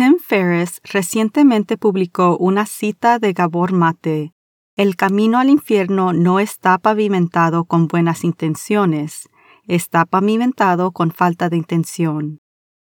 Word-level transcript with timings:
Tim 0.00 0.16
Ferriss 0.18 0.80
recientemente 0.82 1.76
publicó 1.76 2.38
una 2.38 2.64
cita 2.64 3.18
de 3.18 3.34
Gabor 3.34 3.72
Mate. 3.72 4.32
El 4.74 4.96
camino 4.96 5.38
al 5.38 5.50
infierno 5.50 6.14
no 6.14 6.40
está 6.40 6.78
pavimentado 6.78 7.66
con 7.66 7.86
buenas 7.86 8.24
intenciones, 8.24 9.28
está 9.66 10.06
pavimentado 10.06 10.92
con 10.92 11.10
falta 11.10 11.50
de 11.50 11.58
intención. 11.58 12.40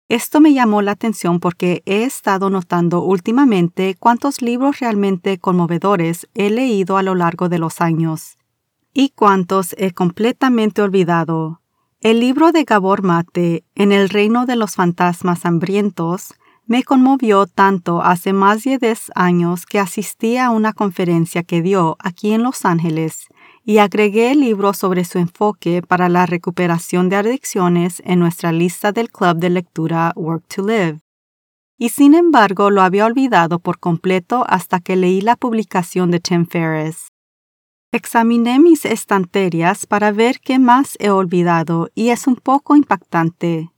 Esto 0.07 0.39
me 0.39 0.53
llamó 0.53 0.83
la 0.83 0.91
atención 0.91 1.39
porque 1.39 1.81
he 1.87 2.03
estado 2.03 2.52
notando 2.52 3.02
últimamente 3.02 3.95
cuántos 3.99 4.43
libros 4.43 4.80
realmente 4.80 5.39
conmovedores 5.39 6.30
he 6.35 6.52
leído 6.52 6.95
a 6.95 7.02
lo 7.02 7.15
largo 7.15 7.49
de 7.49 7.57
los 7.57 7.81
años 7.81 8.37
y 8.93 9.09
cuántos 9.15 9.73
he 9.80 9.93
completamente 9.93 10.83
olvidado. 10.83 11.63
El 12.02 12.19
libro 12.19 12.52
de 12.52 12.65
Gabor 12.65 13.02
Mate, 13.02 13.65
En 13.73 13.93
el 13.93 14.09
reino 14.09 14.45
de 14.45 14.55
los 14.55 14.75
fantasmas 14.75 15.43
hambrientos, 15.43 16.35
me 16.69 16.83
conmovió 16.83 17.47
tanto 17.47 18.03
hace 18.03 18.31
más 18.31 18.63
de 18.63 18.77
10 18.77 19.13
años 19.15 19.65
que 19.65 19.79
asistí 19.79 20.37
a 20.37 20.51
una 20.51 20.71
conferencia 20.71 21.41
que 21.41 21.63
dio 21.63 21.97
aquí 21.97 22.31
en 22.31 22.43
Los 22.43 22.63
Ángeles 22.63 23.25
y 23.65 23.79
agregué 23.79 24.33
el 24.33 24.41
libro 24.41 24.73
sobre 24.75 25.03
su 25.03 25.17
enfoque 25.17 25.81
para 25.81 26.09
la 26.09 26.27
recuperación 26.27 27.09
de 27.09 27.15
adicciones 27.15 28.03
en 28.05 28.19
nuestra 28.19 28.51
lista 28.51 28.91
del 28.91 29.09
club 29.09 29.37
de 29.37 29.49
lectura 29.49 30.13
Work 30.15 30.43
to 30.47 30.61
Live. 30.61 30.99
Y 31.79 31.89
sin 31.89 32.13
embargo 32.13 32.69
lo 32.69 32.83
había 32.83 33.07
olvidado 33.07 33.57
por 33.57 33.79
completo 33.79 34.45
hasta 34.47 34.79
que 34.79 34.95
leí 34.95 35.21
la 35.21 35.37
publicación 35.37 36.11
de 36.11 36.19
Tim 36.19 36.45
Ferriss. 36.45 37.07
Examiné 37.91 38.59
mis 38.59 38.85
estanterías 38.85 39.87
para 39.87 40.11
ver 40.11 40.39
qué 40.39 40.59
más 40.59 40.97
he 40.99 41.09
olvidado 41.09 41.89
y 41.95 42.09
es 42.09 42.27
un 42.27 42.35
poco 42.35 42.75
impactante. 42.75 43.71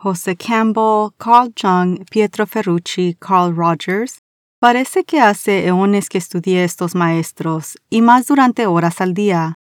José 0.00 0.36
Campbell, 0.36 1.10
Carl 1.16 1.52
Jung, 1.60 2.04
Pietro 2.08 2.46
Ferrucci, 2.46 3.16
Carl 3.18 3.52
Rogers. 3.52 4.20
Parece 4.60 5.02
que 5.02 5.20
hace 5.20 5.66
eones 5.66 6.08
que 6.08 6.18
estudié 6.18 6.62
estos 6.62 6.94
maestros, 6.94 7.76
y 7.90 8.00
más 8.00 8.28
durante 8.28 8.68
horas 8.68 9.00
al 9.00 9.12
día. 9.12 9.54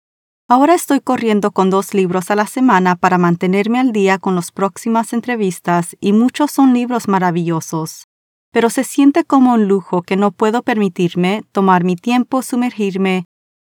Ahora 0.47 0.75
estoy 0.75 0.99
corriendo 0.99 1.49
con 1.49 1.71
dos 1.71 1.95
libros 1.95 2.29
a 2.29 2.35
la 2.35 2.45
semana 2.45 2.95
para 2.95 3.17
mantenerme 3.17 3.79
al 3.79 3.91
día 3.91 4.19
con 4.19 4.35
las 4.35 4.51
próximas 4.51 5.11
entrevistas 5.11 5.97
y 5.99 6.13
muchos 6.13 6.51
son 6.51 6.71
libros 6.71 7.07
maravillosos. 7.07 8.05
Pero 8.51 8.69
se 8.69 8.83
siente 8.83 9.23
como 9.23 9.55
un 9.55 9.67
lujo 9.67 10.03
que 10.03 10.17
no 10.17 10.31
puedo 10.31 10.61
permitirme 10.61 11.41
tomar 11.51 11.83
mi 11.83 11.95
tiempo, 11.95 12.43
sumergirme 12.43 13.25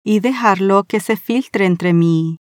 y 0.04 0.22
dejarlo 0.22 0.86
que 0.86 1.02
se 1.02 1.18
filtre 1.18 1.68
entre 1.68 1.94
mí. 1.94 2.38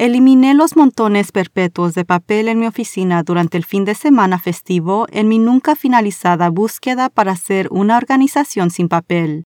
Eliminé 0.00 0.54
los 0.54 0.76
montones 0.76 1.32
perpetuos 1.32 1.92
de 1.94 2.04
papel 2.04 2.46
en 2.46 2.60
mi 2.60 2.68
oficina 2.68 3.24
durante 3.24 3.56
el 3.56 3.64
fin 3.64 3.84
de 3.84 3.96
semana 3.96 4.38
festivo 4.38 5.08
en 5.10 5.26
mi 5.26 5.40
nunca 5.40 5.74
finalizada 5.74 6.50
búsqueda 6.50 7.08
para 7.08 7.32
hacer 7.32 7.66
una 7.72 7.96
organización 7.96 8.70
sin 8.70 8.88
papel, 8.88 9.42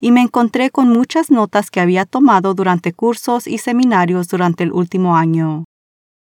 y 0.00 0.10
me 0.10 0.20
encontré 0.20 0.70
con 0.70 0.88
muchas 0.88 1.30
notas 1.30 1.70
que 1.70 1.78
había 1.78 2.04
tomado 2.04 2.52
durante 2.52 2.92
cursos 2.92 3.46
y 3.46 3.58
seminarios 3.58 4.26
durante 4.26 4.64
el 4.64 4.72
último 4.72 5.14
año. 5.16 5.66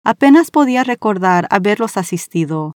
Apenas 0.06 0.52
podía 0.52 0.86
recordar 0.86 1.46
haberlos 1.50 1.98
asistido, 1.98 2.75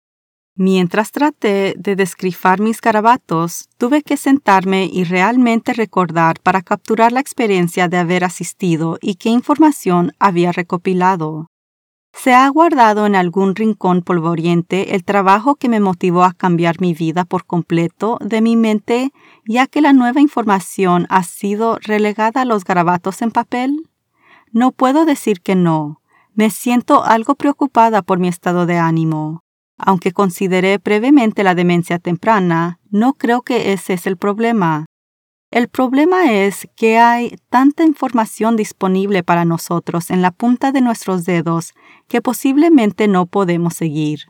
Mientras 0.59 1.13
traté 1.13 1.75
de 1.77 1.97
descrifar 1.97 2.61
mis 2.61 2.81
garabatos, 2.81 3.69
tuve 3.77 4.03
que 4.03 4.17
sentarme 4.17 4.89
y 4.91 5.05
realmente 5.05 5.75
recordar 5.75 6.41
para 6.41 6.63
capturar 6.63 7.13
la 7.13 7.21
experiencia 7.21 7.89
de 7.89 7.99
haber 7.99 8.25
asistido 8.25 8.97
y 9.03 9.17
qué 9.17 9.29
información 9.29 10.13
había 10.19 10.53
recopilado. 10.53 11.49
Se 12.15 12.33
ha 12.33 12.49
guardado 12.49 13.05
en 13.05 13.15
algún 13.15 13.55
rincón 13.55 14.01
polvoriente 14.01 14.95
el 14.95 15.05
trabajo 15.05 15.57
que 15.57 15.69
me 15.69 15.79
motivó 15.79 16.25
a 16.25 16.33
cambiar 16.33 16.81
mi 16.81 16.95
vida 16.95 17.27
por 17.27 17.45
completo 17.45 18.17
de 18.23 18.41
mi 18.41 18.57
mente, 18.57 19.13
ya 19.47 19.67
que 19.67 19.83
la 19.83 19.93
nueva 19.93 20.23
información 20.23 21.07
ha 21.11 21.23
sido 21.23 21.77
relegada 21.83 22.41
a 22.41 22.47
los 22.47 22.65
garabatos 22.65 23.21
en 23.21 23.31
papel? 23.31 23.91
No 24.53 24.73
puedo 24.73 25.05
decir 25.05 25.43
que 25.43 25.55
no. 25.55 26.01
Me 26.33 26.49
siento 26.49 27.05
algo 27.05 27.35
preocupada 27.35 28.01
por 28.01 28.19
mi 28.19 28.29
estado 28.29 28.65
de 28.65 28.79
ánimo. 28.79 29.46
Aunque 29.79 30.13
consideré 30.13 30.79
brevemente 30.79 31.45
la 31.45 31.55
demencia 31.55 31.99
temprana, 31.99 32.81
no 32.91 33.15
creo 33.15 33.43
que 33.43 33.73
ese 33.73 33.95
es 33.95 34.07
el 34.07 34.17
problema. 34.17 34.87
El 35.51 35.69
problema 35.69 36.33
es 36.33 36.69
que 36.77 36.99
hay 36.99 37.37
tanta 37.51 37.85
información 37.85 38.57
disponible 38.57 39.23
para 39.23 39.45
nosotros 39.45 40.11
en 40.11 40.21
la 40.21 40.31
punta 40.31 40.73
de 40.73 40.81
nuestros 40.81 41.25
dedos 41.25 41.75
que 42.09 42.21
posiblemente 42.21 43.07
no 43.07 43.27
podemos 43.27 43.75
seguir. 43.75 44.27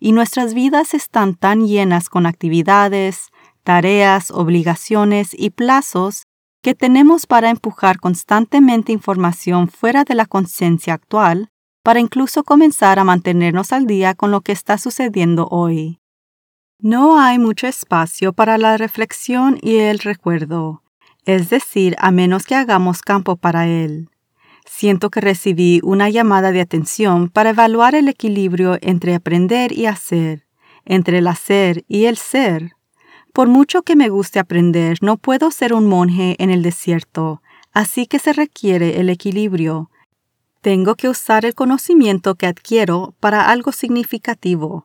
Y 0.00 0.12
nuestras 0.12 0.54
vidas 0.54 0.92
están 0.92 1.34
tan 1.34 1.66
llenas 1.66 2.08
con 2.08 2.26
actividades, 2.26 3.28
tareas, 3.62 4.30
obligaciones 4.30 5.30
y 5.32 5.50
plazos 5.50 6.24
que 6.62 6.74
tenemos 6.74 7.26
para 7.26 7.50
empujar 7.50 8.00
constantemente 8.00 8.92
información 8.92 9.68
fuera 9.68 10.04
de 10.04 10.14
la 10.14 10.26
conciencia 10.26 10.94
actual 10.94 11.48
para 11.86 12.00
incluso 12.00 12.42
comenzar 12.42 12.98
a 12.98 13.04
mantenernos 13.04 13.72
al 13.72 13.86
día 13.86 14.14
con 14.14 14.32
lo 14.32 14.40
que 14.40 14.50
está 14.50 14.76
sucediendo 14.76 15.46
hoy. 15.52 16.00
No 16.80 17.20
hay 17.20 17.38
mucho 17.38 17.68
espacio 17.68 18.32
para 18.32 18.58
la 18.58 18.76
reflexión 18.76 19.60
y 19.62 19.76
el 19.76 20.00
recuerdo, 20.00 20.82
es 21.26 21.48
decir, 21.48 21.94
a 22.00 22.10
menos 22.10 22.44
que 22.44 22.56
hagamos 22.56 23.02
campo 23.02 23.36
para 23.36 23.68
él. 23.68 24.10
Siento 24.64 25.10
que 25.10 25.20
recibí 25.20 25.78
una 25.84 26.10
llamada 26.10 26.50
de 26.50 26.60
atención 26.60 27.28
para 27.28 27.50
evaluar 27.50 27.94
el 27.94 28.08
equilibrio 28.08 28.78
entre 28.80 29.14
aprender 29.14 29.70
y 29.70 29.86
hacer, 29.86 30.44
entre 30.84 31.18
el 31.18 31.28
hacer 31.28 31.84
y 31.86 32.06
el 32.06 32.16
ser. 32.16 32.72
Por 33.32 33.46
mucho 33.46 33.82
que 33.82 33.94
me 33.94 34.08
guste 34.08 34.40
aprender, 34.40 34.98
no 35.02 35.18
puedo 35.18 35.52
ser 35.52 35.72
un 35.72 35.86
monje 35.86 36.34
en 36.40 36.50
el 36.50 36.64
desierto, 36.64 37.42
así 37.72 38.08
que 38.08 38.18
se 38.18 38.32
requiere 38.32 38.98
el 38.98 39.08
equilibrio, 39.08 39.88
tengo 40.66 40.96
que 40.96 41.08
usar 41.08 41.44
el 41.44 41.54
conocimiento 41.54 42.34
que 42.34 42.48
adquiero 42.48 43.14
para 43.20 43.50
algo 43.50 43.70
significativo, 43.70 44.84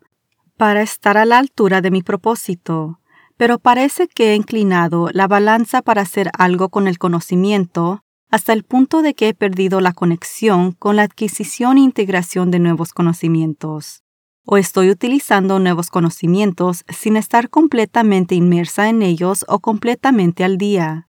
para 0.55 0.83
estar 0.83 1.17
a 1.17 1.25
la 1.25 1.39
altura 1.39 1.81
de 1.81 1.89
mi 1.89 2.03
propósito, 2.03 2.99
pero 3.35 3.57
parece 3.57 4.07
que 4.07 4.31
he 4.31 4.35
inclinado 4.35 5.09
la 5.11 5.27
balanza 5.27 5.81
para 5.81 6.03
hacer 6.03 6.29
algo 6.37 6.69
con 6.69 6.87
el 6.87 6.99
conocimiento 6.99 8.03
hasta 8.29 8.53
el 8.53 8.61
punto 8.63 9.01
de 9.01 9.16
que 9.16 9.29
he 9.29 9.33
perdido 9.33 9.81
la 9.81 9.91
conexión 9.91 10.73
con 10.73 10.97
la 10.97 11.01
adquisición 11.01 11.79
e 11.79 11.81
integración 11.81 12.51
de 12.51 12.59
nuevos 12.59 12.93
conocimientos. 12.93 14.03
O 14.45 14.57
estoy 14.57 14.91
utilizando 14.91 15.57
nuevos 15.57 15.89
conocimientos 15.89 16.85
sin 16.89 17.17
estar 17.17 17.49
completamente 17.49 18.35
inmersa 18.35 18.87
en 18.87 19.01
ellos 19.01 19.45
o 19.47 19.57
completamente 19.57 20.43
al 20.43 20.59
día. 20.59 21.07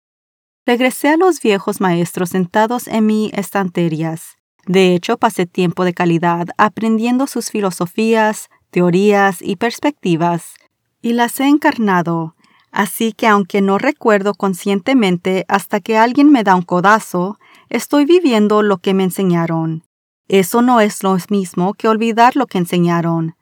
Regresé 0.64 1.08
a 1.08 1.16
los 1.16 1.42
viejos 1.42 1.80
maestros 1.80 2.28
sentados 2.28 2.86
en 2.86 3.06
mis 3.06 3.32
estanterías 3.32 4.36
de 4.66 4.94
hecho, 4.94 5.16
pasé 5.16 5.46
tiempo 5.46 5.84
de 5.84 5.94
calidad 5.94 6.48
aprendiendo 6.58 7.26
sus 7.26 7.50
filosofías, 7.50 8.48
teorías 8.70 9.42
y 9.42 9.56
perspectivas, 9.56 10.54
y 11.02 11.14
las 11.14 11.40
he 11.40 11.48
encarnado, 11.48 12.34
así 12.70 13.12
que 13.12 13.26
aunque 13.26 13.62
no 13.62 13.78
recuerdo 13.78 14.34
conscientemente 14.34 15.44
hasta 15.48 15.80
que 15.80 15.96
alguien 15.96 16.30
me 16.30 16.44
da 16.44 16.54
un 16.54 16.62
codazo, 16.62 17.38
estoy 17.68 18.04
viviendo 18.04 18.62
lo 18.62 18.78
que 18.78 18.94
me 18.94 19.04
enseñaron. 19.04 19.84
Eso 20.28 20.62
no 20.62 20.80
es 20.80 21.02
lo 21.02 21.16
mismo 21.28 21.74
que 21.74 21.88
olvidar 21.88 22.36
lo 22.36 22.46
que 22.46 22.58
enseñaron. 22.58 23.34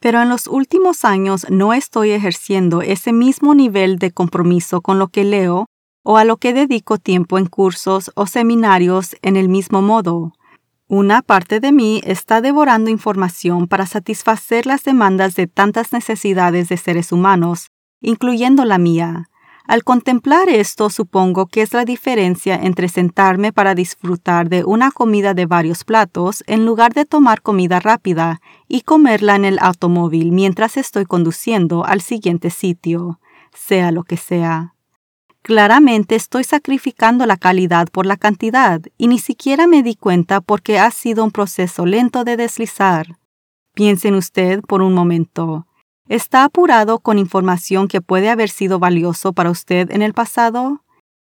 Pero 0.00 0.22
en 0.22 0.28
los 0.28 0.46
últimos 0.46 1.04
años 1.04 1.46
no 1.50 1.72
estoy 1.72 2.10
ejerciendo 2.10 2.80
ese 2.80 3.12
mismo 3.12 3.54
nivel 3.54 3.98
de 3.98 4.10
compromiso 4.10 4.80
con 4.80 4.98
lo 4.98 5.08
que 5.08 5.24
leo 5.24 5.66
o 6.02 6.16
a 6.16 6.24
lo 6.24 6.36
que 6.36 6.52
dedico 6.52 6.98
tiempo 6.98 7.38
en 7.38 7.46
cursos 7.46 8.10
o 8.14 8.26
seminarios 8.26 9.16
en 9.22 9.36
el 9.36 9.48
mismo 9.48 9.82
modo. 9.82 10.32
Una 10.88 11.22
parte 11.22 11.60
de 11.60 11.72
mí 11.72 12.02
está 12.04 12.42
devorando 12.42 12.90
información 12.90 13.68
para 13.68 13.86
satisfacer 13.86 14.66
las 14.66 14.84
demandas 14.84 15.34
de 15.34 15.46
tantas 15.46 15.94
necesidades 15.94 16.68
de 16.68 16.76
seres 16.76 17.10
humanos, 17.10 17.70
incluyendo 18.02 18.66
la 18.66 18.76
mía. 18.76 19.30
Al 19.66 19.82
contemplar 19.82 20.50
esto, 20.50 20.90
supongo 20.90 21.46
que 21.46 21.62
es 21.62 21.72
la 21.72 21.86
diferencia 21.86 22.56
entre 22.56 22.88
sentarme 22.88 23.50
para 23.50 23.74
disfrutar 23.74 24.50
de 24.50 24.62
una 24.62 24.90
comida 24.90 25.32
de 25.32 25.46
varios 25.46 25.84
platos 25.84 26.44
en 26.46 26.66
lugar 26.66 26.92
de 26.92 27.06
tomar 27.06 27.40
comida 27.40 27.80
rápida 27.80 28.42
y 28.68 28.82
comerla 28.82 29.36
en 29.36 29.46
el 29.46 29.58
automóvil 29.60 30.32
mientras 30.32 30.76
estoy 30.76 31.06
conduciendo 31.06 31.86
al 31.86 32.02
siguiente 32.02 32.50
sitio, 32.50 33.20
sea 33.54 33.90
lo 33.90 34.02
que 34.02 34.18
sea. 34.18 34.73
Claramente 35.44 36.14
estoy 36.14 36.42
sacrificando 36.42 37.26
la 37.26 37.36
calidad 37.36 37.88
por 37.88 38.06
la 38.06 38.16
cantidad 38.16 38.80
y 38.96 39.08
ni 39.08 39.18
siquiera 39.18 39.66
me 39.66 39.82
di 39.82 39.94
cuenta 39.94 40.40
porque 40.40 40.78
ha 40.78 40.90
sido 40.90 41.22
un 41.22 41.32
proceso 41.32 41.84
lento 41.84 42.24
de 42.24 42.38
deslizar. 42.38 43.18
Piensen 43.74 44.14
usted 44.14 44.62
por 44.62 44.80
un 44.80 44.94
momento. 44.94 45.66
¿Está 46.08 46.44
apurado 46.44 46.98
con 46.98 47.18
información 47.18 47.88
que 47.88 48.00
puede 48.00 48.30
haber 48.30 48.48
sido 48.48 48.78
valioso 48.78 49.34
para 49.34 49.50
usted 49.50 49.90
en 49.90 50.00
el 50.00 50.14
pasado? 50.14 50.80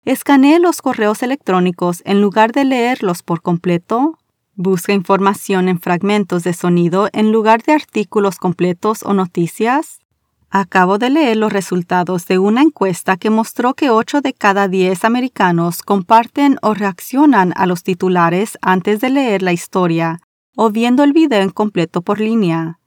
¿Escanee 0.03 0.57
los 0.57 0.81
correos 0.81 1.21
electrónicos 1.21 2.01
en 2.03 2.19
lugar 2.19 2.53
de 2.53 2.65
leerlos 2.65 3.21
por 3.21 3.43
completo? 3.43 4.17
¿Busca 4.55 4.93
información 4.93 5.69
en 5.69 5.79
fragmentos 5.79 6.43
de 6.43 6.53
sonido 6.53 7.07
en 7.13 7.31
lugar 7.31 7.61
de 7.61 7.73
artículos 7.73 8.37
completos 8.39 9.03
o 9.03 9.13
noticias? 9.13 9.99
Acabo 10.49 10.97
de 10.97 11.09
leer 11.09 11.37
los 11.37 11.51
resultados 11.51 12.25
de 12.25 12.39
una 12.39 12.61
encuesta 12.61 13.17
que 13.17 13.29
mostró 13.29 13.73
que 13.73 13.89
8 13.89 14.21
de 14.21 14.33
cada 14.33 14.69
10 14.69 15.03
americanos 15.03 15.81
comparten 15.81 16.57
o 16.61 16.73
reaccionan 16.73 17.53
a 17.57 17.65
los 17.65 17.83
titulares 17.83 18.57
antes 18.61 19.01
de 19.01 19.09
leer 19.09 19.41
la 19.41 19.51
historia 19.51 20.21
o 20.55 20.71
viendo 20.71 21.03
el 21.03 21.13
video 21.13 21.41
en 21.41 21.49
completo 21.49 22.01
por 22.01 22.19
línea. 22.19 22.79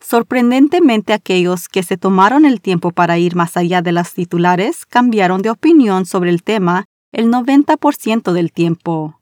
Sorprendentemente 0.00 1.12
aquellos 1.12 1.68
que 1.68 1.82
se 1.82 1.96
tomaron 1.96 2.44
el 2.44 2.60
tiempo 2.60 2.92
para 2.92 3.18
ir 3.18 3.34
más 3.34 3.56
allá 3.56 3.82
de 3.82 3.92
las 3.92 4.14
titulares 4.14 4.86
cambiaron 4.86 5.42
de 5.42 5.50
opinión 5.50 6.06
sobre 6.06 6.30
el 6.30 6.42
tema 6.44 6.84
el 7.12 7.30
90% 7.30 8.32
del 8.32 8.52
tiempo. 8.52 9.20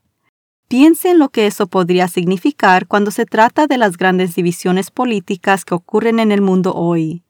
Piense 0.69 1.11
en 1.11 1.19
lo 1.19 1.31
que 1.31 1.47
eso 1.47 1.67
podría 1.67 2.09
significar 2.09 2.87
cuando 2.87 3.11
se 3.11 3.25
trata 3.25 3.67
de 3.67 3.79
las 3.79 3.97
grandes 3.97 4.35
divisiones 4.35 4.91
políticas 4.91 5.65
que 5.65 5.75
ocurren 5.75 6.19
en 6.19 6.31
el 6.31 6.43
mundo 6.43 6.75
hoy. 6.75 7.26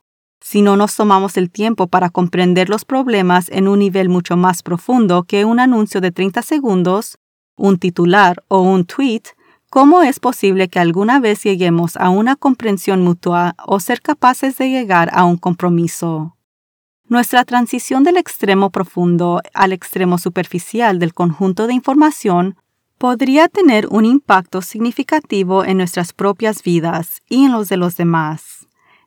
Si 0.48 0.62
no 0.62 0.76
nos 0.76 0.94
tomamos 0.94 1.36
el 1.38 1.50
tiempo 1.50 1.88
para 1.88 2.08
comprender 2.08 2.68
los 2.68 2.84
problemas 2.84 3.48
en 3.50 3.66
un 3.66 3.80
nivel 3.80 4.08
mucho 4.08 4.36
más 4.36 4.62
profundo 4.62 5.24
que 5.24 5.44
un 5.44 5.58
anuncio 5.58 6.00
de 6.00 6.12
30 6.12 6.40
segundos, 6.42 7.18
un 7.56 7.78
titular 7.78 8.44
o 8.46 8.60
un 8.60 8.84
tweet, 8.84 9.22
¿Cómo 9.70 10.02
es 10.02 10.20
posible 10.20 10.68
que 10.68 10.78
alguna 10.78 11.18
vez 11.18 11.42
lleguemos 11.42 11.96
a 11.96 12.10
una 12.10 12.36
comprensión 12.36 13.02
mutua 13.02 13.56
o 13.66 13.80
ser 13.80 14.00
capaces 14.00 14.56
de 14.56 14.70
llegar 14.70 15.10
a 15.12 15.24
un 15.24 15.36
compromiso? 15.36 16.36
Nuestra 17.08 17.44
transición 17.44 18.04
del 18.04 18.16
extremo 18.16 18.70
profundo 18.70 19.40
al 19.52 19.72
extremo 19.72 20.16
superficial 20.16 21.00
del 21.00 21.12
conjunto 21.12 21.66
de 21.66 21.74
información 21.74 22.56
podría 22.98 23.48
tener 23.48 23.88
un 23.90 24.04
impacto 24.04 24.62
significativo 24.62 25.64
en 25.64 25.78
nuestras 25.78 26.12
propias 26.12 26.62
vidas 26.62 27.20
y 27.28 27.46
en 27.46 27.52
los 27.52 27.68
de 27.68 27.76
los 27.76 27.96
demás. 27.96 28.55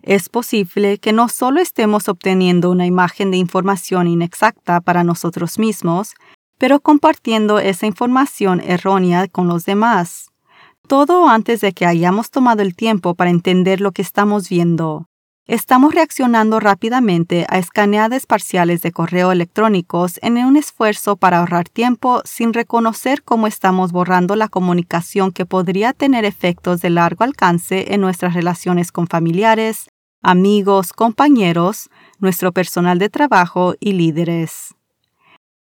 Es 0.10 0.28
posible 0.28 0.98
que 0.98 1.14
no 1.14 1.30
solo 1.30 1.62
estemos 1.62 2.10
obteniendo 2.10 2.72
una 2.72 2.88
imagen 2.88 3.30
de 3.30 3.38
información 3.38 4.08
inexacta 4.08 4.82
para 4.82 5.04
nosotros 5.04 5.60
mismos, 5.60 6.16
pero 6.58 6.80
compartiendo 6.80 7.60
esa 7.60 7.86
información 7.86 8.60
errónea 8.60 9.28
con 9.28 9.48
los 9.48 9.66
demás 9.66 10.30
todo 10.90 11.30
antes 11.30 11.62
de 11.62 11.72
que 11.72 11.86
hayamos 11.86 12.32
tomado 12.32 12.64
el 12.64 12.76
tiempo 12.76 13.14
para 13.14 13.30
entender 13.30 13.80
lo 13.80 13.92
que 13.92 14.02
estamos 14.02 14.50
viendo. 14.50 15.06
Estamos 15.46 15.94
reaccionando 15.94 16.60
rápidamente 16.60 17.46
a 17.48 17.60
escaneadas 17.60 18.26
parciales 18.26 18.82
de 18.82 18.92
correo 18.92 19.32
electrónicos 19.32 20.20
en 20.24 20.38
un 20.38 20.58
esfuerzo 20.58 21.16
para 21.16 21.40
ahorrar 21.40 21.70
tiempo 21.70 22.22
sin 22.26 22.54
reconocer 22.54 23.22
cómo 23.22 23.46
estamos 23.46 23.92
borrando 23.92 24.36
la 24.36 24.48
comunicación 24.48 25.32
que 25.32 25.46
podría 25.46 25.94
tener 25.94 26.26
efectos 26.26 26.82
de 26.82 26.90
largo 26.90 27.24
alcance 27.24 27.94
en 27.94 28.02
nuestras 28.02 28.34
relaciones 28.34 28.92
con 28.92 29.08
familiares, 29.08 29.89
amigos, 30.22 30.94
compañeros, 30.94 31.90
nuestro 32.20 32.52
personal 32.52 33.00
de 33.00 33.10
trabajo 33.10 33.76
y 33.80 33.94
líderes. 33.94 34.76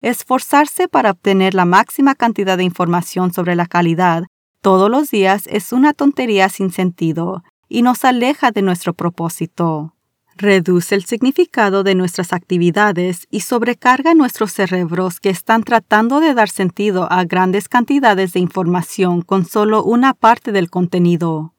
Esforzarse 0.01 0.87
para 0.87 1.11
obtener 1.11 1.53
la 1.53 1.65
máxima 1.65 2.15
cantidad 2.15 2.57
de 2.57 2.63
información 2.63 3.33
sobre 3.33 3.55
la 3.55 3.65
calidad 3.65 4.23
todos 4.61 4.89
los 4.89 5.11
días 5.11 5.47
es 5.47 5.71
una 5.71 5.93
tontería 5.93 6.49
sin 6.49 6.71
sentido 6.71 7.43
y 7.69 7.83
nos 7.83 8.03
aleja 8.03 8.51
de 8.51 8.61
nuestro 8.61 8.93
propósito. 8.93 9.93
Reduce 10.35 10.93
el 10.93 11.05
significado 11.05 11.83
de 11.83 11.95
nuestras 11.95 12.33
actividades 12.33 13.27
y 13.31 13.39
sobrecarga 13.39 14.13
nuestros 14.13 14.51
cerebros 14.51 15.19
que 15.19 15.29
están 15.29 15.63
tratando 15.63 16.19
de 16.19 16.33
dar 16.33 16.49
sentido 16.49 17.11
a 17.11 17.23
grandes 17.23 17.69
cantidades 17.69 18.33
de 18.33 18.39
información 18.39 19.21
con 19.21 19.45
solo 19.45 19.83
una 19.83 20.13
parte 20.13 20.51
del 20.51 20.69
contenido. 20.69 21.53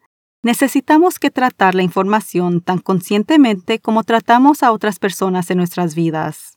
Necesitamos 0.48 1.18
que 1.18 1.30
tratar 1.30 1.74
la 1.74 1.82
información 1.82 2.62
tan 2.62 2.78
conscientemente 2.78 3.80
como 3.80 4.02
tratamos 4.02 4.62
a 4.62 4.72
otras 4.72 4.98
personas 4.98 5.50
en 5.50 5.58
nuestras 5.58 5.94
vidas. 5.94 6.56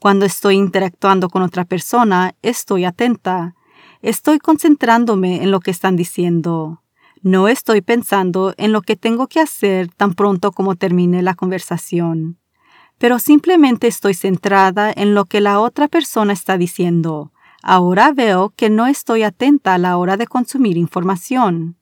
Cuando 0.00 0.26
estoy 0.26 0.56
interactuando 0.56 1.28
con 1.28 1.42
otra 1.42 1.64
persona, 1.64 2.34
estoy 2.42 2.84
atenta, 2.84 3.54
Estoy 4.02 4.40
concentrándome 4.40 5.40
en 5.44 5.52
lo 5.52 5.60
que 5.60 5.70
están 5.70 5.94
diciendo. 5.94 6.82
No 7.22 7.46
estoy 7.46 7.80
pensando 7.80 8.54
en 8.56 8.72
lo 8.72 8.82
que 8.82 8.96
tengo 8.96 9.28
que 9.28 9.38
hacer 9.38 9.86
tan 9.86 10.14
pronto 10.14 10.50
como 10.50 10.74
termine 10.74 11.22
la 11.22 11.34
conversación, 11.34 12.40
pero 12.98 13.20
simplemente 13.20 13.86
estoy 13.86 14.14
centrada 14.14 14.92
en 14.92 15.14
lo 15.14 15.26
que 15.26 15.40
la 15.40 15.60
otra 15.60 15.86
persona 15.86 16.32
está 16.32 16.58
diciendo. 16.58 17.30
Ahora 17.62 18.10
veo 18.10 18.50
que 18.56 18.68
no 18.68 18.88
estoy 18.88 19.22
atenta 19.22 19.74
a 19.74 19.78
la 19.78 19.96
hora 19.96 20.16
de 20.16 20.26
consumir 20.26 20.76
información. 20.76 21.77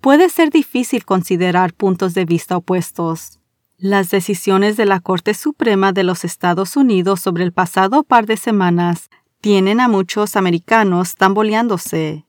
Puede 0.00 0.30
ser 0.30 0.48
difícil 0.48 1.04
considerar 1.04 1.74
puntos 1.74 2.14
de 2.14 2.24
vista 2.24 2.56
opuestos. 2.56 3.38
Las 3.76 4.08
decisiones 4.08 4.78
de 4.78 4.86
la 4.86 5.00
Corte 5.00 5.34
Suprema 5.34 5.92
de 5.92 6.04
los 6.04 6.24
Estados 6.24 6.76
Unidos 6.76 7.20
sobre 7.20 7.44
el 7.44 7.52
pasado 7.52 8.02
par 8.02 8.24
de 8.24 8.38
semanas 8.38 9.10
tienen 9.42 9.78
a 9.78 9.88
muchos 9.88 10.36
americanos 10.36 11.16
tamboleándose, 11.16 12.24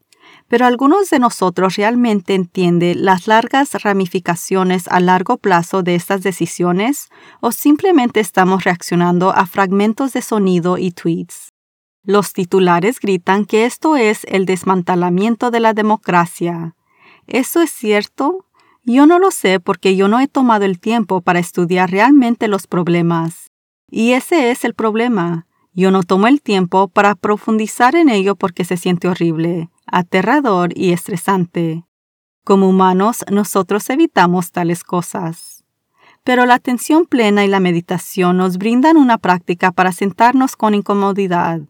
pero 0.50 0.66
algunos 0.66 1.10
de 1.10 1.20
nosotros 1.20 1.78
realmente 1.78 2.36
entienden 2.36 3.06
las 3.06 3.28
largas 3.28 3.72
ramificaciones 3.82 4.90
a 4.90 5.00
largo 5.00 5.38
plazo 5.38 5.82
de 5.82 5.96
estas 5.96 6.24
decisiones 6.24 7.08
o 7.40 7.54
simplemente 7.54 8.20
estamos 8.20 8.66
reaccionando 8.66 9.32
a 9.32 9.46
fragmentos 9.46 10.12
de 10.12 10.22
sonido 10.22 10.78
y 10.78 10.92
tweets. 10.92 11.54
Los 12.04 12.34
titulares 12.34 13.00
gritan 13.00 13.46
que 13.46 13.64
esto 13.64 13.96
es 13.96 14.26
el 14.26 14.46
desmantelamiento 14.46 15.52
de 15.52 15.62
la 15.62 15.74
democracia. 15.74 16.76
¿Eso 17.28 17.62
es 17.62 17.72
cierto? 17.72 18.46
Yo 18.84 19.06
no 19.06 19.20
lo 19.20 19.32
sé 19.32 19.60
porque 19.60 19.96
yo 19.96 20.08
no 20.08 20.20
he 20.20 20.28
tomado 20.28 20.66
el 20.66 20.80
tiempo 20.80 21.22
para 21.22 21.40
estudiar 21.40 21.92
realmente 21.92 22.48
los 22.48 22.68
problemas. 22.68 23.52
Y 23.90 24.14
ese 24.14 24.52
es 24.52 24.66
el 24.66 24.74
problema. 24.74 25.48
Yo 25.74 25.92
no 25.92 26.04
tomo 26.04 26.28
el 26.28 26.42
tiempo 26.42 26.88
para 26.88 27.16
profundizar 27.16 27.96
en 27.96 28.10
ello 28.10 28.36
porque 28.36 28.66
se 28.66 28.78
siente 28.78 29.08
horrible, 29.08 29.70
aterrador 29.86 30.72
y 30.76 30.92
estresante. 30.92 31.86
Como 32.44 32.68
humanos, 32.68 33.24
nosotros 33.30 33.90
evitamos 33.90 34.52
tales 34.52 34.84
cosas. 34.84 35.64
Pero 36.24 36.46
la 36.46 36.56
atención 36.56 37.06
plena 37.06 37.46
y 37.46 37.48
la 37.48 37.60
meditación 37.60 38.38
nos 38.38 38.58
brindan 38.58 38.98
una 38.98 39.18
práctica 39.18 39.72
para 39.72 39.92
sentarnos 39.92 40.56
con 40.56 40.74
incomodidad. 40.74 41.62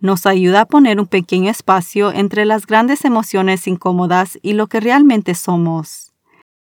Nos 0.00 0.26
ayuda 0.26 0.62
a 0.62 0.66
poner 0.66 0.98
un 0.98 1.06
pequeño 1.06 1.50
espacio 1.50 2.12
entre 2.12 2.44
las 2.44 2.66
grandes 2.66 3.04
emociones 3.04 3.66
incómodas 3.66 4.38
y 4.42 4.54
lo 4.54 4.66
que 4.66 4.80
realmente 4.80 5.34
somos 5.34 6.10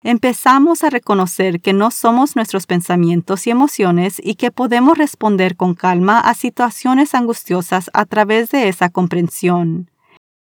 empezamos 0.03 0.83
a 0.83 0.89
reconocer 0.89 1.61
que 1.61 1.73
no 1.73 1.89
somos 1.89 2.35
nuestros 2.35 2.67
pensamientos 2.67 3.47
y 3.47 3.51
emociones 3.51 4.21
y 4.23 4.35
que 4.35 4.51
podemos 4.51 4.97
responder 4.97 5.55
con 5.55 5.73
calma 5.73 6.19
a 6.19 6.33
situaciones 6.33 7.15
angustiosas 7.15 7.89
a 7.93 8.05
través 8.05 8.51
de 8.51 8.67
esa 8.67 8.89
comprensión. 8.89 9.89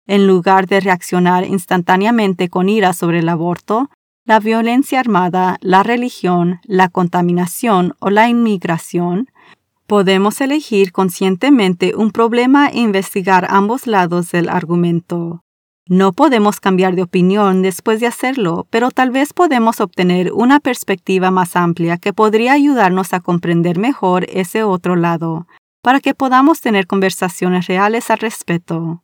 En 0.06 0.26
lugar 0.26 0.66
de 0.66 0.80
reaccionar 0.80 1.46
instantáneamente 1.46 2.48
con 2.48 2.68
ira 2.68 2.92
sobre 2.92 3.20
el 3.20 3.28
aborto, 3.28 3.88
la 4.24 4.40
violencia 4.40 5.00
armada, 5.00 5.58
la 5.60 5.84
religión, 5.84 6.60
la 6.64 6.88
contaminación 6.88 7.94
o 8.00 8.10
la 8.10 8.28
inmigración, 8.28 9.30
podemos 9.92 10.40
elegir 10.40 10.90
conscientemente 10.90 11.94
un 11.94 12.12
problema 12.12 12.68
e 12.68 12.80
investigar 12.80 13.46
ambos 13.50 13.86
lados 13.86 14.32
del 14.32 14.48
argumento. 14.48 15.42
No 15.86 16.14
podemos 16.14 16.60
cambiar 16.60 16.94
de 16.94 17.02
opinión 17.02 17.60
después 17.60 18.00
de 18.00 18.06
hacerlo, 18.06 18.66
pero 18.70 18.90
tal 18.90 19.10
vez 19.10 19.34
podemos 19.34 19.82
obtener 19.82 20.32
una 20.32 20.60
perspectiva 20.60 21.30
más 21.30 21.56
amplia 21.56 21.98
que 21.98 22.14
podría 22.14 22.54
ayudarnos 22.54 23.12
a 23.12 23.20
comprender 23.20 23.78
mejor 23.78 24.24
ese 24.30 24.62
otro 24.62 24.96
lado, 24.96 25.46
para 25.82 26.00
que 26.00 26.14
podamos 26.14 26.62
tener 26.62 26.86
conversaciones 26.86 27.66
reales 27.66 28.08
al 28.08 28.20
respecto. 28.20 29.02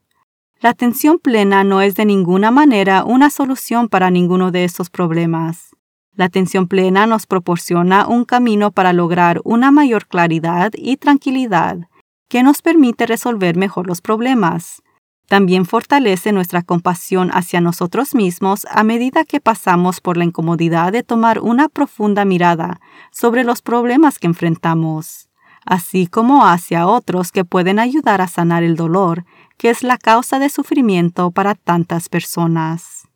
La 0.62 0.71
atención 0.71 1.18
plena 1.18 1.64
no 1.64 1.83
es 1.83 1.97
de 1.97 2.07
ninguna 2.07 2.50
manera 2.50 3.04
una 3.04 3.28
solución 3.28 3.90
para 3.90 4.11
ninguno 4.11 4.52
de 4.52 4.64
estos 4.64 4.88
problemas. 4.88 5.76
La 6.19 6.25
atención 6.25 6.67
plena 6.67 7.07
nos 7.07 7.27
proporciona 7.27 8.09
un 8.09 8.25
camino 8.25 8.73
para 8.73 8.93
lograr 8.93 9.41
una 9.45 9.71
mayor 9.71 10.09
claridad 10.09 10.73
y 10.75 10.97
tranquilidad 10.97 11.89
que 12.29 12.43
nos 12.43 12.61
permite 12.61 13.07
resolver 13.07 13.57
mejor 13.57 13.87
los 13.87 14.01
problemas. 14.01 14.83
También 15.29 15.65
fortalece 15.65 16.33
nuestra 16.33 16.63
compasión 16.63 17.31
hacia 17.33 17.61
nosotros 17.61 18.17
mismos 18.17 18.67
a 18.69 18.83
medida 18.83 19.25
que 19.25 19.39
pasamos 19.41 20.01
por 20.01 20.17
la 20.17 20.25
incomodidad 20.25 20.91
de 20.91 21.05
tomar 21.05 21.39
una 21.39 21.69
profunda 21.69 22.25
mirada 22.25 22.81
sobre 23.13 23.45
los 23.45 23.63
problemas 23.63 24.19
que 24.19 24.27
enfrentamos, 24.27 25.31
así 25.65 26.09
como 26.09 26.49
hacia 26.49 26.89
otros 26.89 27.31
que 27.31 27.45
pueden 27.45 27.79
ayudar 27.79 28.23
a 28.23 28.27
sanar 28.27 28.65
el 28.65 28.75
dolor 28.75 29.25
que 29.57 29.71
es 29.71 29.85
la 29.85 29.99
causa 29.99 30.41
de 30.41 30.49
sufrimiento 30.49 31.31
para 31.31 31.55
tantas 31.55 32.09
personas. 32.09 33.08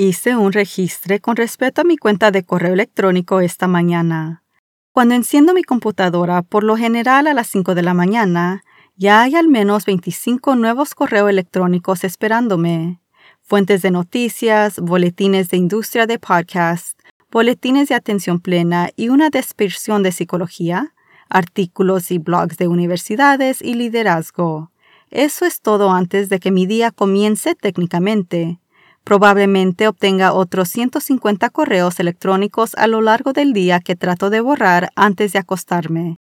Hice 0.00 0.36
un 0.36 0.52
registro 0.52 1.18
con 1.20 1.34
respecto 1.34 1.80
a 1.80 1.84
mi 1.84 1.96
cuenta 1.96 2.30
de 2.30 2.44
correo 2.44 2.72
electrónico 2.72 3.40
esta 3.40 3.66
mañana. 3.66 4.44
Cuando 4.92 5.16
enciendo 5.16 5.54
mi 5.54 5.64
computadora, 5.64 6.42
por 6.42 6.62
lo 6.62 6.76
general 6.76 7.26
a 7.26 7.34
las 7.34 7.48
5 7.48 7.74
de 7.74 7.82
la 7.82 7.94
mañana, 7.94 8.62
ya 8.94 9.22
hay 9.22 9.34
al 9.34 9.48
menos 9.48 9.86
25 9.86 10.54
nuevos 10.54 10.94
correos 10.94 11.30
electrónicos 11.30 12.04
esperándome. 12.04 13.00
Fuentes 13.42 13.82
de 13.82 13.90
noticias, 13.90 14.78
boletines 14.78 15.50
de 15.50 15.56
industria 15.56 16.06
de 16.06 16.20
podcast, 16.20 16.96
boletines 17.32 17.88
de 17.88 17.96
atención 17.96 18.38
plena 18.38 18.90
y 18.94 19.08
una 19.08 19.30
dispersión 19.30 20.04
de 20.04 20.12
psicología, 20.12 20.94
artículos 21.28 22.12
y 22.12 22.18
blogs 22.18 22.56
de 22.56 22.68
universidades 22.68 23.60
y 23.62 23.74
liderazgo. 23.74 24.70
Eso 25.10 25.44
es 25.44 25.60
todo 25.60 25.90
antes 25.90 26.28
de 26.28 26.38
que 26.38 26.52
mi 26.52 26.66
día 26.66 26.92
comience 26.92 27.56
técnicamente. 27.56 28.60
Probablemente 29.04 29.88
obtenga 29.88 30.32
otros 30.32 30.68
150 30.68 31.48
correos 31.50 31.98
electrónicos 31.98 32.74
a 32.74 32.86
lo 32.86 33.00
largo 33.00 33.32
del 33.32 33.52
día 33.52 33.80
que 33.80 33.96
trato 33.96 34.28
de 34.28 34.40
borrar 34.40 34.90
antes 34.96 35.32
de 35.32 35.38
acostarme, 35.38 36.20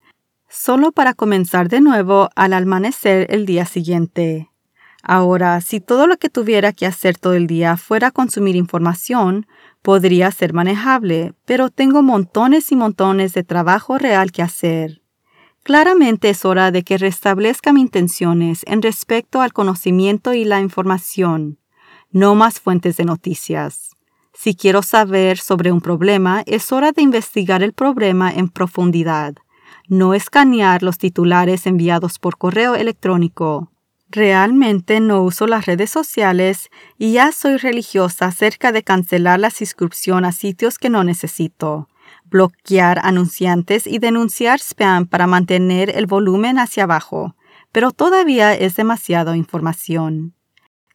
solo 0.50 0.92
para 0.92 1.14
comenzar 1.14 1.68
de 1.68 1.82
nuevo 1.82 2.30
al 2.36 2.54
amanecer 2.54 3.26
el 3.30 3.46
día 3.46 3.66
siguiente. 3.66 4.52
Ahora, 5.02 5.62
si 5.62 5.80
todo 5.80 6.08
lo 6.08 6.18
que 6.18 6.30
tuviera 6.30 6.74
que 6.74 6.86
hacer 6.86 7.18
todo 7.18 7.34
el 7.34 7.48
día 7.48 7.78
fuera 7.78 8.12
consumir 8.12 8.56
información, 8.56 9.48
podría 9.82 10.32
ser 10.32 10.54
manejable, 10.54 11.34
pero 11.46 11.70
tengo 11.70 12.02
montones 12.02 12.72
y 12.72 12.76
montones 12.76 13.34
de 13.34 13.44
trabajo 13.44 13.98
real 13.98 14.32
que 14.32 14.42
hacer. 14.42 15.02
Claramente 15.64 16.30
es 16.30 16.46
hora 16.46 16.72
de 16.72 16.84
que 16.84 16.98
restablezca 16.98 17.74
mis 17.74 17.84
intenciones 17.84 18.62
en 18.68 18.82
respecto 18.82 19.42
al 19.42 19.54
conocimiento 19.54 20.34
y 20.34 20.44
la 20.46 20.60
información 20.60 21.58
no 22.16 22.34
más 22.34 22.62
fuentes 22.62 22.96
de 22.96 23.04
noticias. 23.04 23.90
Si 24.34 24.56
quiero 24.56 24.84
saber 24.84 25.38
sobre 25.38 25.74
un 25.74 25.82
problema, 25.82 26.44
es 26.46 26.72
hora 26.72 26.94
de 26.94 27.02
investigar 27.02 27.62
el 27.62 27.74
problema 27.74 28.32
en 28.32 28.48
profundidad, 28.48 29.36
no 29.90 30.14
escanear 30.14 30.82
los 30.82 30.98
titulares 30.98 31.68
enviados 31.68 32.18
por 32.18 32.38
correo 32.38 32.76
electrónico. 32.76 33.70
Realmente 34.10 35.02
no 35.02 35.24
uso 35.24 35.46
las 35.46 35.66
redes 35.66 35.90
sociales 35.90 36.70
y 36.98 37.12
ya 37.12 37.34
soy 37.34 37.58
religiosa 37.58 38.28
acerca 38.28 38.72
de 38.72 38.82
cancelar 38.82 39.42
la 39.42 39.50
suscripción 39.50 40.24
a 40.24 40.32
sitios 40.32 40.78
que 40.78 40.90
no 40.90 41.04
necesito, 41.04 41.90
bloquear 42.24 43.02
anunciantes 43.04 43.86
y 43.88 44.00
denunciar 44.00 44.62
spam 44.62 45.06
para 45.06 45.28
mantener 45.28 45.90
el 45.90 46.06
volumen 46.06 46.60
hacia 46.60 46.84
abajo, 46.84 47.36
pero 47.74 47.92
todavía 47.92 48.54
es 48.54 48.78
demasiada 48.78 49.36
información. 49.36 50.35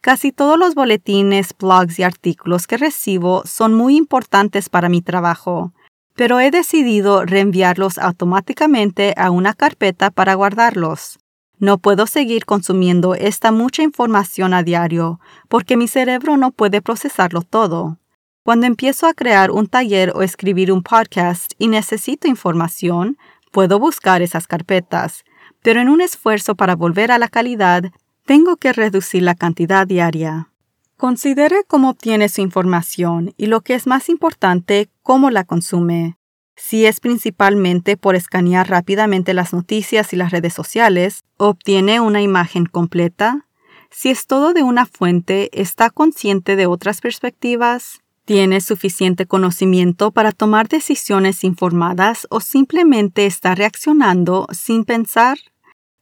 Casi 0.03 0.33
todos 0.33 0.59
los 0.59 0.75
boletines, 0.75 1.55
blogs 1.59 1.99
y 1.99 2.05
artículos 2.05 2.67
que 2.67 2.79
recibo 2.79 3.43
son 3.45 3.75
muy 3.75 3.97
importantes 3.97 4.71
para 4.71 4.89
mi 4.89 5.03
trabajo, 5.03 5.75
pero 6.15 6.41
he 6.41 6.51
decidido 6.51 7.27
reenviarlos 7.27 7.99
automáticamente 7.99 9.13
a 9.19 9.31
una 9.31 9.53
carpeta 9.53 10.11
para 10.11 10.33
guardarlos. 10.35 11.19
No 11.59 11.77
puedo 11.77 12.07
seguir 12.07 12.47
consumiendo 12.47 13.15
esta 13.15 13.53
mucha 13.53 13.83
información 13.83 14.55
a 14.55 14.63
diario 14.63 15.21
porque 15.49 15.77
mi 15.77 15.87
cerebro 15.87 16.39
no 16.39 16.51
puede 16.51 16.81
procesarlo 16.81 17.43
todo. 17.43 17.99
Cuando 18.43 18.67
empiezo 18.67 19.07
a 19.07 19.13
crear 19.13 19.51
un 19.51 19.67
taller 19.67 20.13
o 20.15 20.23
escribir 20.23 20.73
un 20.73 20.83
podcast 20.83 21.53
y 21.59 21.69
necesito 21.69 22.27
información, 22.27 23.19
puedo 23.53 23.79
buscar 23.79 24.23
esas 24.23 24.47
carpetas, 24.47 25.25
pero 25.63 25.83
en 25.83 25.91
un 25.91 26.01
esfuerzo 26.01 26.55
para 26.55 26.75
volver 26.75 27.13
a 27.13 27.19
la 27.19 27.29
calidad, 27.29 27.93
tengo 28.25 28.57
que 28.57 28.73
reducir 28.73 29.23
la 29.23 29.35
cantidad 29.35 29.87
diaria. 29.87 30.51
Considere 30.97 31.65
cómo 31.67 31.91
obtiene 31.91 32.29
su 32.29 32.43
información 32.43 33.33
y 33.37 33.47
lo 33.47 33.63
que 33.63 33.75
es 33.75 33.87
más 33.87 34.09
importante, 34.09 34.91
cómo 35.03 35.31
la 35.31 35.45
consume. 35.45 36.19
Si 36.57 36.85
es 36.85 37.01
principalmente 37.01 37.97
por 37.97 38.17
escanear 38.17 38.69
rápidamente 38.69 39.33
las 39.33 39.55
noticias 39.55 40.13
y 40.13 40.17
las 40.17 40.31
redes 40.31 40.53
sociales, 40.53 41.25
obtiene 41.39 42.01
una 42.01 42.21
imagen 42.21 42.67
completa. 42.67 43.47
Si 43.91 44.11
es 44.11 44.27
todo 44.27 44.53
de 44.53 44.63
una 44.63 44.85
fuente, 44.85 45.49
está 45.59 45.89
consciente 45.89 46.57
de 46.57 46.67
otras 46.67 47.01
perspectivas. 47.01 48.03
¿Tiene 48.27 48.61
suficiente 48.61 49.25
conocimiento 49.27 50.13
para 50.13 50.33
tomar 50.33 50.69
decisiones 50.69 51.45
informadas 51.45 52.27
o 52.31 52.41
simplemente 52.41 53.25
está 53.25 53.55
reaccionando 53.55 54.47
sin 54.53 54.85
pensar? 54.85 55.39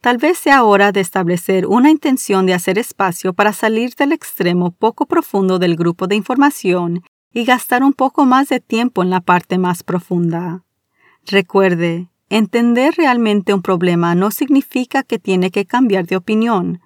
Tal 0.01 0.17
vez 0.19 0.39
sea 0.39 0.63
hora 0.63 0.93
de 0.93 1.01
establecer 1.01 1.67
una 1.67 1.91
intención 1.91 2.47
de 2.47 2.55
hacer 2.55 2.79
espacio 2.79 3.33
para 3.33 3.53
salir 3.53 3.95
del 3.97 4.13
extremo 4.13 4.71
poco 4.71 5.07
profundo 5.07 5.59
del 5.59 5.75
grupo 5.75 6.07
de 6.07 6.15
información 6.15 7.03
y 7.33 7.45
gastar 7.45 7.83
un 7.83 7.93
poco 7.93 8.25
más 8.25 8.49
de 8.49 8.61
tiempo 8.61 9.03
en 9.03 9.11
la 9.11 9.21
parte 9.21 9.59
más 9.59 9.83
profunda. 9.83 10.63
Recuerde, 11.27 12.09
entender 12.31 12.95
realmente 12.97 13.53
un 13.53 13.63
problema 13.63 14.15
no 14.15 14.31
significa 14.31 15.03
que 15.03 15.19
tiene 15.19 15.51
que 15.51 15.67
cambiar 15.67 16.07
de 16.07 16.17
opinión, 16.17 16.81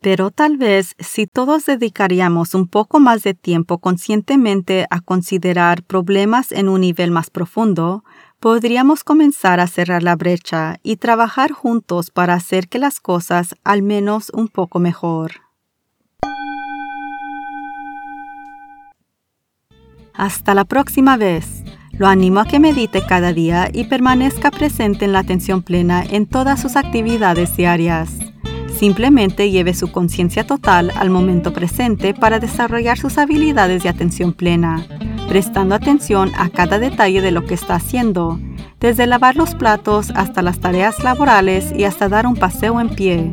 pero 0.00 0.30
tal 0.30 0.58
vez 0.58 0.94
si 0.98 1.26
todos 1.26 1.66
dedicaríamos 1.66 2.54
un 2.54 2.68
poco 2.68 3.00
más 3.00 3.22
de 3.22 3.34
tiempo 3.34 3.78
conscientemente 3.78 4.86
a 4.90 5.00
considerar 5.00 5.82
problemas 5.82 6.52
en 6.52 6.68
un 6.68 6.82
nivel 6.82 7.10
más 7.10 7.30
profundo, 7.30 8.04
podríamos 8.40 9.02
comenzar 9.04 9.60
a 9.60 9.66
cerrar 9.66 10.02
la 10.02 10.16
brecha 10.16 10.78
y 10.82 10.96
trabajar 10.96 11.52
juntos 11.52 12.10
para 12.10 12.34
hacer 12.34 12.68
que 12.68 12.78
las 12.78 13.00
cosas 13.00 13.56
al 13.64 13.82
menos 13.82 14.30
un 14.30 14.48
poco 14.48 14.78
mejor. 14.78 15.32
Hasta 20.14 20.54
la 20.54 20.64
próxima 20.64 21.16
vez. 21.16 21.62
Lo 21.92 22.06
animo 22.06 22.40
a 22.40 22.46
que 22.46 22.60
medite 22.60 23.04
cada 23.04 23.32
día 23.32 23.70
y 23.72 23.84
permanezca 23.84 24.50
presente 24.50 25.04
en 25.04 25.12
la 25.12 25.20
atención 25.20 25.62
plena 25.62 26.04
en 26.04 26.26
todas 26.26 26.60
sus 26.60 26.76
actividades 26.76 27.56
diarias. 27.56 28.10
Simplemente 28.78 29.50
lleve 29.50 29.74
su 29.74 29.90
conciencia 29.90 30.46
total 30.46 30.92
al 30.96 31.10
momento 31.10 31.52
presente 31.52 32.14
para 32.14 32.38
desarrollar 32.38 32.98
sus 32.98 33.18
habilidades 33.18 33.82
de 33.82 33.88
atención 33.88 34.32
plena 34.32 34.86
prestando 35.28 35.74
atención 35.74 36.32
a 36.36 36.48
cada 36.48 36.78
detalle 36.78 37.20
de 37.20 37.30
lo 37.30 37.44
que 37.44 37.54
está 37.54 37.74
haciendo, 37.74 38.40
desde 38.80 39.06
lavar 39.06 39.36
los 39.36 39.54
platos 39.54 40.10
hasta 40.14 40.42
las 40.42 40.58
tareas 40.58 41.04
laborales 41.04 41.72
y 41.76 41.84
hasta 41.84 42.08
dar 42.08 42.26
un 42.26 42.34
paseo 42.34 42.80
en 42.80 42.88
pie. 42.88 43.32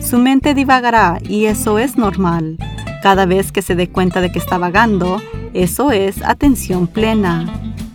Su 0.00 0.18
mente 0.18 0.54
divagará 0.54 1.18
y 1.22 1.44
eso 1.44 1.78
es 1.78 1.96
normal. 1.96 2.56
Cada 3.02 3.26
vez 3.26 3.52
que 3.52 3.60
se 3.60 3.74
dé 3.74 3.90
cuenta 3.90 4.22
de 4.22 4.32
que 4.32 4.38
está 4.38 4.56
vagando, 4.56 5.20
eso 5.52 5.92
es 5.92 6.22
atención 6.22 6.86
plena. 6.86 7.44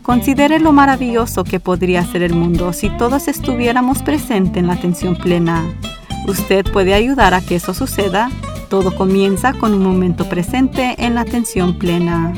Considere 0.03 0.59
lo 0.59 0.71
maravilloso 0.71 1.43
que 1.43 1.59
podría 1.59 2.05
ser 2.05 2.21
el 2.21 2.33
mundo 2.33 2.71
si 2.73 2.89
todos 2.89 3.27
estuviéramos 3.27 4.03
presentes 4.03 4.57
en 4.57 4.67
la 4.67 4.73
atención 4.73 5.15
plena. 5.15 5.65
Usted 6.27 6.65
puede 6.71 6.93
ayudar 6.93 7.33
a 7.33 7.41
que 7.41 7.55
eso 7.55 7.73
suceda. 7.73 8.29
Todo 8.69 8.95
comienza 8.95 9.53
con 9.53 9.73
un 9.73 9.83
momento 9.83 10.29
presente 10.29 10.95
en 10.99 11.15
la 11.15 11.21
atención 11.21 11.79
plena 11.79 12.33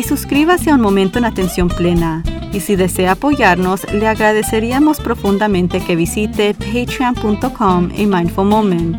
y 0.00 0.02
suscríbase 0.02 0.70
a 0.70 0.76
Un 0.76 0.80
Momento 0.80 1.18
en 1.18 1.26
Atención 1.26 1.68
Plena. 1.68 2.22
Y 2.54 2.60
si 2.60 2.74
desea 2.74 3.12
apoyarnos, 3.12 3.84
le 3.92 4.08
agradeceríamos 4.08 4.98
profundamente 4.98 5.80
que 5.80 5.94
visite 5.94 6.54
patreon.com 6.54 7.90
a 7.90 8.06
Mindful. 8.06 8.96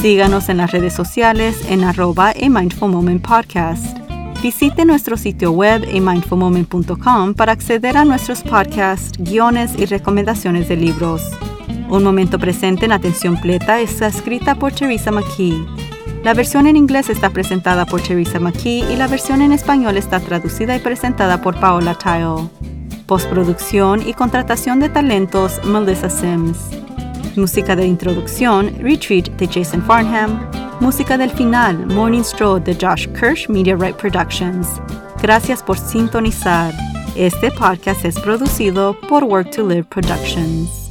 Síganos 0.00 0.48
en 0.48 0.58
las 0.58 0.70
redes 0.70 0.94
sociales 0.94 1.60
en 1.68 1.82
arroba 1.82 2.30
a 2.30 2.48
Mindful 2.48 2.90
Moment 2.90 3.26
Podcast. 3.26 3.98
Visite 4.40 4.84
nuestro 4.84 5.16
sitio 5.16 5.50
web 5.50 5.82
amindfulmoment.com 5.92 7.34
para 7.34 7.50
acceder 7.50 7.96
a 7.96 8.04
nuestros 8.04 8.42
podcasts, 8.42 9.18
guiones 9.18 9.72
y 9.76 9.86
recomendaciones 9.86 10.68
de 10.68 10.76
libros. 10.76 11.32
Un 11.90 12.04
momento 12.04 12.38
presente 12.38 12.84
en 12.84 12.92
atención 12.92 13.40
plena 13.40 13.80
está 13.80 14.08
escrita 14.08 14.54
por 14.54 14.72
Teresa 14.72 15.10
McKee. 15.10 15.66
La 16.22 16.34
versión 16.34 16.66
en 16.66 16.76
inglés 16.76 17.08
está 17.08 17.30
presentada 17.30 17.86
por 17.86 18.02
Teresa 18.02 18.38
McKee 18.38 18.84
y 18.92 18.96
la 18.96 19.06
versión 19.06 19.40
en 19.40 19.52
español 19.52 19.96
está 19.96 20.20
traducida 20.20 20.76
y 20.76 20.80
presentada 20.80 21.40
por 21.40 21.58
Paola 21.58 21.94
Tile. 21.94 22.48
Postproducción 23.06 24.06
y 24.06 24.12
contratación 24.12 24.80
de 24.80 24.90
talentos 24.90 25.64
Melissa 25.64 26.10
Sims. 26.10 26.58
Música 27.36 27.74
de 27.74 27.86
introducción, 27.86 28.70
Retreat 28.80 29.28
de 29.38 29.46
Jason 29.46 29.82
Farnham. 29.82 30.38
Música 30.80 31.16
del 31.16 31.30
final, 31.30 31.86
Morning 31.86 32.22
Stroll 32.22 32.62
de 32.62 32.74
Josh 32.74 33.06
Kirsch 33.18 33.48
Media 33.48 33.74
Right 33.76 33.96
Productions. 33.96 34.68
Gracias 35.22 35.62
por 35.62 35.78
sintonizar. 35.78 36.74
Este 37.16 37.50
podcast 37.50 38.04
es 38.04 38.18
producido 38.20 38.94
por 39.08 39.24
Work 39.24 39.52
to 39.52 39.66
Live 39.66 39.84
Productions. 39.84 40.87